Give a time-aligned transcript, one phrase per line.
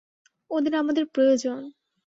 [0.51, 1.59] ওদের আমাদের প্রয়োজন।